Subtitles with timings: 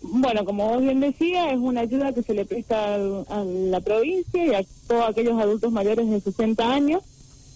[0.00, 4.44] Bueno, como vos bien decía, es una ayuda que se le presta a la provincia
[4.44, 7.02] y a todos aquellos adultos mayores de 60 años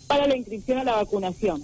[0.09, 1.63] para la inscripción a la vacunación.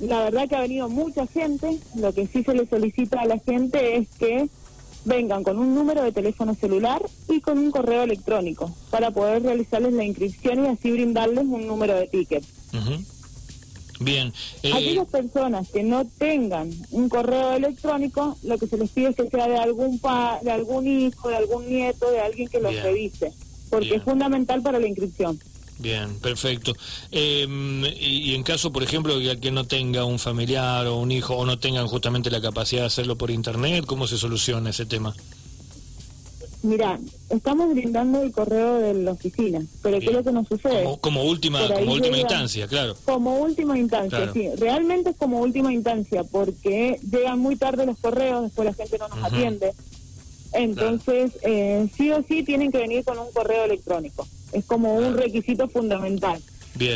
[0.00, 3.38] la verdad que ha venido mucha gente, lo que sí se le solicita a la
[3.38, 4.48] gente es que
[5.06, 9.94] vengan con un número de teléfono celular y con un correo electrónico para poder realizarles
[9.94, 12.44] la inscripción y así brindarles un número de ticket.
[14.00, 14.32] Bien.
[14.62, 14.72] Eh...
[14.72, 19.28] Aquellas personas que no tengan un correo electrónico, lo que se les pide es que
[19.28, 23.32] sea de algún pa de algún hijo, de algún nieto, de alguien que los revise,
[23.70, 25.38] porque es fundamental para la inscripción.
[25.78, 26.74] Bien, perfecto.
[27.10, 31.34] Em, y, en caso, por ejemplo, que que no tenga un familiar o un hijo
[31.34, 35.14] o no tengan justamente la capacidad de hacerlo por internet, ¿cómo se soluciona ese tema?
[36.66, 36.98] Mira,
[37.30, 40.84] estamos brindando el correo de la oficina, pero ¿qué es lo que nos sucede?
[41.00, 42.96] Como, última, como última instancia, claro.
[43.04, 44.48] Como última instancia, sí.
[44.58, 49.06] Realmente es como última instancia, porque llegan muy tarde los correos, después la gente no
[49.06, 49.72] nos atiende.
[50.54, 54.26] Entonces, eh, sí o sí tienen que venir con un correo electrónico.
[54.50, 56.42] Es como un requisito fundamental.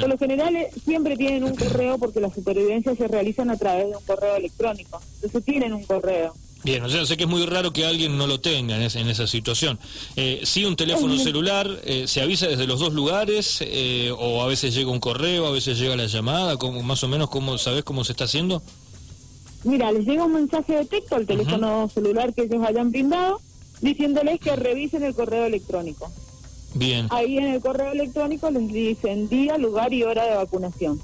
[0.01, 3.89] Por lo general eh, siempre tienen un correo porque las supervivencias se realizan a través
[3.89, 5.01] de un correo electrónico.
[5.15, 6.34] Entonces tienen un correo.
[6.62, 9.08] Bien, o sea, sé que es muy raro que alguien no lo tenga en, en
[9.08, 9.78] esa situación.
[10.16, 13.58] Eh, sí, un teléfono celular, eh, ¿se avisa desde los dos lugares?
[13.62, 16.58] Eh, ¿O a veces llega un correo, a veces llega la llamada?
[16.58, 18.62] ¿Cómo, más o menos, cómo, ¿sabes cómo se está haciendo?
[19.64, 23.41] Mira, les llega un mensaje de texto al teléfono celular que ellos hayan brindado,
[23.81, 26.11] diciéndoles que revisen el correo electrónico.
[26.75, 27.06] Bien.
[27.11, 31.00] Ahí en el correo electrónico les dicen día, lugar y hora de vacunación.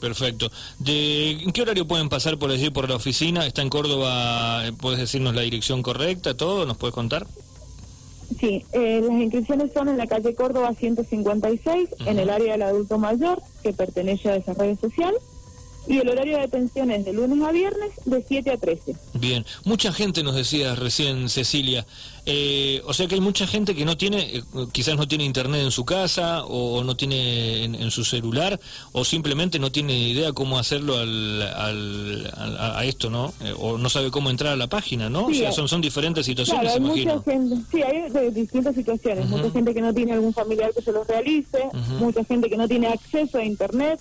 [0.00, 0.50] Perfecto.
[0.78, 3.46] ¿De ¿En qué horario pueden pasar por allí, por la oficina?
[3.46, 4.66] ¿Está en Córdoba?
[4.66, 6.66] Eh, ¿Puedes decirnos la dirección correcta, todo?
[6.66, 7.26] ¿Nos puedes contar?
[8.40, 12.98] Sí, eh, las inscripciones son en la calle Córdoba 156, en el área del adulto
[12.98, 15.14] mayor, que pertenece a desarrollo social.
[15.86, 18.96] Y el horario de atención es de lunes a viernes de 7 a 13.
[19.14, 21.86] Bien, mucha gente nos decía recién Cecilia,
[22.28, 24.42] eh, o sea que hay mucha gente que no tiene, eh,
[24.72, 28.58] quizás no tiene internet en su casa o, no tiene en, su celular
[28.90, 31.42] o simplemente no tiene idea cómo hacerlo al,
[32.58, 33.32] a esto, ¿no?
[33.44, 35.26] Eh, o no sabe cómo entrar a la página, ¿no?
[35.26, 39.28] o sea, son, son diferentes situaciones, hay Mucha gente, sí, hay de distintas situaciones.
[39.28, 41.68] Mucha gente que no tiene algún familiar que se lo realice,
[42.00, 44.00] mucha gente que no tiene acceso a internet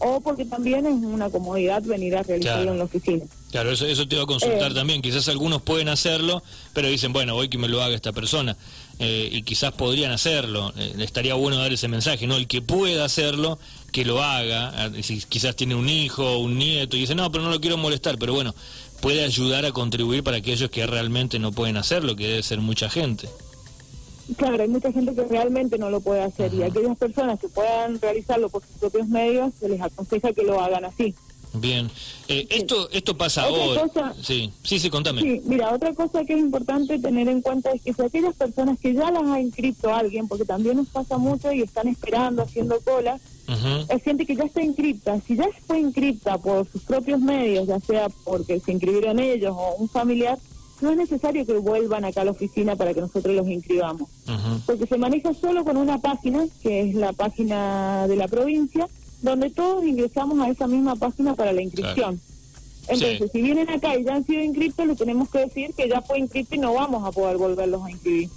[0.00, 3.24] o porque también es una comodidad venir a realizarlo en la oficina.
[3.50, 4.74] Claro, eso, eso te iba a consultar eh.
[4.74, 5.02] también.
[5.02, 8.56] Quizás algunos pueden hacerlo, pero dicen, bueno, voy que me lo haga esta persona.
[8.98, 10.72] Eh, y quizás podrían hacerlo.
[10.76, 12.36] Eh, estaría bueno dar ese mensaje, ¿no?
[12.36, 13.58] El que pueda hacerlo,
[13.92, 14.90] que lo haga.
[15.02, 18.16] Si quizás tiene un hijo, un nieto, y dice, no, pero no lo quiero molestar.
[18.18, 18.54] Pero bueno,
[19.02, 22.88] puede ayudar a contribuir para aquellos que realmente no pueden hacerlo, que debe ser mucha
[22.88, 23.28] gente.
[24.36, 28.00] Claro, hay mucha gente que realmente no lo puede hacer y aquellas personas que puedan
[28.00, 31.14] realizarlo por sus propios medios, se les aconseja que lo hagan así.
[31.52, 31.90] Bien,
[32.28, 34.14] eh, esto esto pasa ahora.
[34.22, 35.22] sí, sí, sí, contame.
[35.22, 38.78] Sí, mira, otra cosa que es importante tener en cuenta es que si aquellas personas
[38.78, 42.78] que ya las ha inscrito alguien, porque también nos pasa mucho y están esperando, haciendo
[42.80, 43.18] cola,
[43.88, 45.20] es gente que ya está inscripta.
[45.26, 49.74] Si ya fue inscripta por sus propios medios, ya sea porque se inscribieron ellos o
[49.74, 50.38] un familiar,
[50.80, 54.08] no es necesario que vuelvan acá a la oficina para que nosotros los inscribamos,
[54.66, 58.88] porque se maneja solo con una página, que es la página de la provincia,
[59.22, 62.20] donde todos ingresamos a esa misma página para la inscripción.
[62.88, 66.00] Entonces, si vienen acá y ya han sido inscritos, le tenemos que decir que ya
[66.02, 68.30] fue inscrito y no vamos a poder volverlos a inscribir.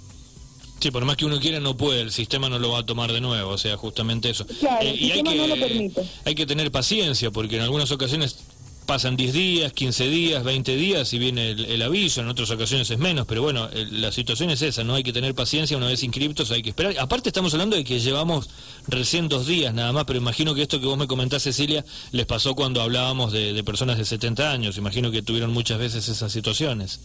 [0.84, 3.10] Sí, por más que uno quiera no puede, el sistema no lo va a tomar
[3.10, 4.46] de nuevo, o sea, justamente eso.
[4.46, 6.02] Claro, el sistema hay que, no lo permite.
[6.26, 8.43] Hay que tener paciencia, porque en algunas ocasiones
[8.84, 12.98] pasan 10 días, 15 días, 20 días y viene el, aviso, en otras ocasiones es
[12.98, 16.50] menos, pero bueno, la situación es esa, no hay que tener paciencia, una vez inscriptos
[16.50, 16.94] hay que esperar.
[16.98, 18.48] Aparte estamos hablando de que llevamos
[18.86, 22.26] recién dos días nada más, pero imagino que esto que vos me comentás, Cecilia, les
[22.26, 27.00] pasó cuando hablábamos de, personas de 70 años, imagino que tuvieron muchas veces esas situaciones.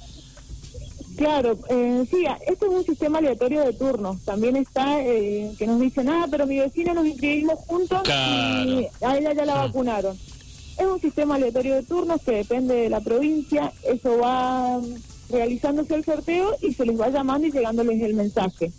[1.18, 4.22] Claro, eh, sí, este es un sistema aleatorio de turnos.
[4.24, 9.18] También está eh, que nos dicen, ah, pero mi vecina nos inscribimos juntos y a
[9.18, 9.66] ella ya la ah.
[9.66, 10.18] vacunaron.
[10.80, 14.80] Es un sistema aleatorio de turnos que depende de la provincia, eso va
[15.30, 18.72] realizándose el sorteo y se les va llamando y llegándoles el mensaje.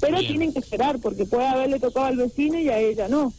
[0.00, 3.32] Pero tienen que esperar porque puede haberle tocado al vecino y a ella no.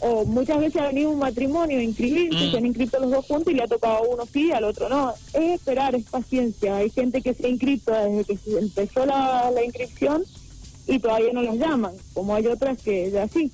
[0.00, 2.50] O muchas veces ha venido un matrimonio a inscribirse, mm.
[2.52, 4.88] se han inscrito los dos juntos y le ha tocado a uno sí, al otro
[4.88, 5.12] no.
[5.32, 6.76] Es esperar, es paciencia.
[6.76, 10.22] Hay gente que se ha inscrito desde que empezó la, la inscripción
[10.86, 13.50] y todavía no las llaman, como hay otras que ya sí.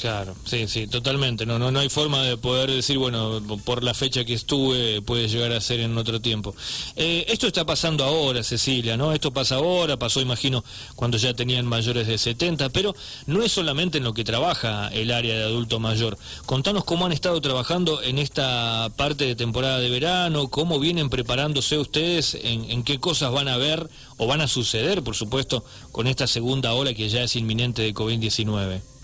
[0.00, 1.46] Claro, sí, sí, totalmente.
[1.46, 5.26] No, no, no hay forma de poder decir, bueno, por la fecha que estuve puede
[5.26, 6.54] llegar a ser en otro tiempo.
[6.96, 9.14] Eh, esto está pasando ahora, Cecilia, ¿no?
[9.14, 10.62] Esto pasa ahora, pasó, imagino,
[10.96, 12.94] cuando ya tenían mayores de 70, pero
[13.26, 16.18] no es solamente en lo que trabaja el área de adulto mayor.
[16.44, 21.78] Contanos cómo han estado trabajando en esta parte de temporada de verano, cómo vienen preparándose
[21.78, 23.88] ustedes, en, en qué cosas van a ver
[24.18, 27.94] o van a suceder, por supuesto, con esta segunda ola que ya es inminente de
[27.94, 28.95] COVID-19.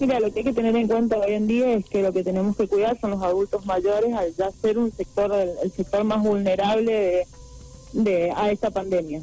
[0.00, 2.24] Mira, lo que hay que tener en cuenta hoy en día es que lo que
[2.24, 6.22] tenemos que cuidar son los adultos mayores, al ya ser un sector, el, sector más
[6.22, 7.26] vulnerable
[7.92, 9.20] de, a esta pandemia.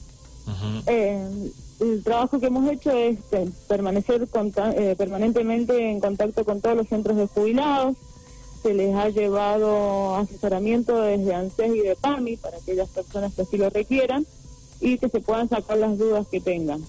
[0.85, 4.27] Eh, el trabajo que hemos hecho es eh, permanecer
[4.75, 7.97] eh, permanentemente en contacto con todos los centros de jubilados.
[8.61, 13.57] Se les ha llevado asesoramiento desde ANSES y de PAMI para aquellas personas que así
[13.57, 14.27] lo requieran
[14.79, 16.83] y que se puedan sacar las dudas que tengan.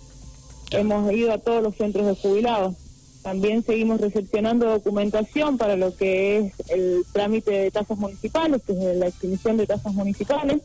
[0.72, 2.74] Hemos ido a todos los centros de jubilados
[3.22, 9.08] también seguimos recepcionando documentación para lo que es el trámite de tasas municipales, que la
[9.08, 10.62] extinción de tasas municipales.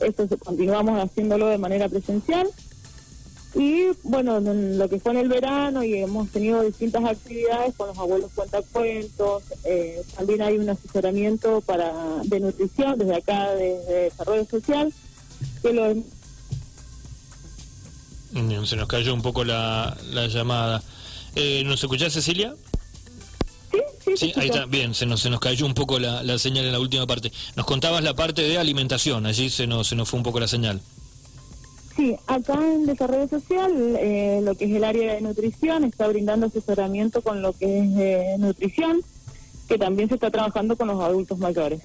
[0.00, 2.48] Eso continuamos haciéndolo de manera presencial.
[3.54, 7.88] Y bueno, en lo que fue en el verano y hemos tenido distintas actividades con
[7.88, 11.92] los abuelos cuentacuentos, eh, también hay un asesoramiento para
[12.24, 14.92] de nutrición desde acá, desde Desarrollo Social,
[15.62, 15.94] que lo...
[18.64, 20.80] Se nos cayó un poco la, la llamada.
[21.34, 22.54] Eh, ¿Nos escuchás, Cecilia?
[24.04, 26.72] Sí, sí, ahí está, bien, se nos, se nos cayó un poco la, señal en
[26.72, 27.30] la última parte.
[27.54, 30.48] Nos contabas la parte de alimentación, allí se nos, se nos fue un poco la
[30.48, 30.80] señal.
[31.96, 36.46] Sí, acá en Desarrollo Social, eh, lo que es el área de nutrición, está brindando
[36.46, 39.00] asesoramiento con lo que es eh, nutrición,
[39.68, 41.80] que también se está trabajando con los adultos mayores.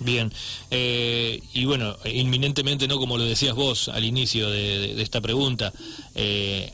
[0.00, 0.32] Bien,
[0.70, 2.98] eh, y bueno, inminentemente, ¿no?
[2.98, 5.72] Como lo decías vos al inicio de, de esta pregunta,
[6.14, 6.72] eh,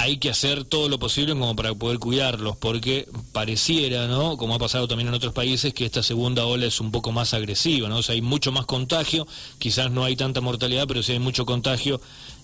[0.00, 4.38] hay que hacer todo lo posible como para poder cuidarlos, porque pareciera, ¿no?
[4.38, 7.34] Como ha pasado también en otros países, que esta segunda ola es un poco más
[7.34, 7.98] agresiva, ¿no?
[7.98, 9.26] O sea, hay mucho más contagio,
[9.58, 12.00] quizás no hay tanta mortalidad, pero sí hay mucho contagio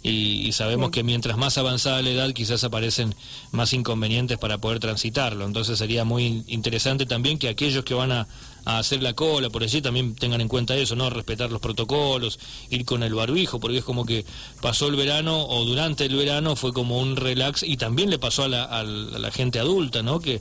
[0.08, 3.14] y, sabemos que mientras más avanzada la edad, quizás aparecen
[3.50, 5.44] más inconvenientes para poder transitarlo.
[5.44, 8.28] Entonces sería muy interesante también que aquellos que van a,
[8.64, 11.10] a hacer la cola por allí también tengan en cuenta eso, ¿no?
[11.10, 12.38] Respetar los protocolos,
[12.70, 14.24] ir con el barbijo, porque es como que
[14.60, 18.44] pasó el verano o durante el verano fue como un relax y también le pasó
[18.44, 20.20] a la, a la gente adulta, ¿no?
[20.20, 20.40] Que,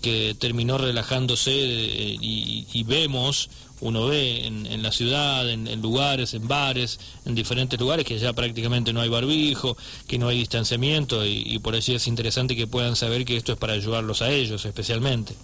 [0.00, 3.50] que terminó relajándose eh, y, vemos,
[3.80, 8.92] uno ve en, la ciudad, en, lugares, en bares, en diferentes lugares que ya prácticamente
[8.92, 12.96] no hay barbijo, que no hay distanciamiento y, y por allí es interesante que puedan
[12.96, 15.34] saber que esto es para ayudarlos a ellos especialmente.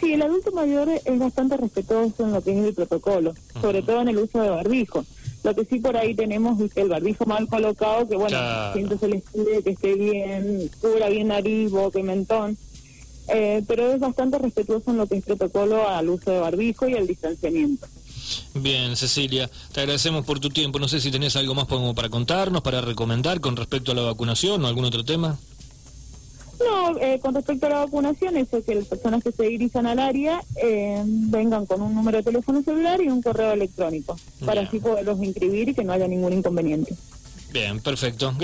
[0.00, 4.00] Sí, el adulto mayor es bastante respetuoso en lo que es el protocolo, sobre todo
[4.00, 5.04] en el uso de barbijo.
[5.44, 8.38] Lo que sí por ahí tenemos es el barbijo mal colocado, que bueno,
[8.72, 12.56] siempre se les pide que esté bien, cubra bien nariz, boca y mentón.
[13.32, 16.94] Eh, pero es bastante respetuoso en lo que es protocolo al uso de barbijo y
[16.94, 17.86] al distanciamiento.
[18.54, 20.78] Bien, Cecilia, te agradecemos por tu tiempo.
[20.78, 24.64] No sé si tenés algo más para contarnos, para recomendar con respecto a la vacunación
[24.64, 25.38] o algún otro tema.
[26.60, 29.98] No, eh, con respecto a la vacunación, eso que las personas que se dirijan al
[29.98, 34.78] área eh, vengan con un número de teléfono celular y un correo electrónico, para así
[34.78, 36.94] poderlos inscribir y que no haya ningún inconveniente.
[37.50, 38.34] Bien, perfecto.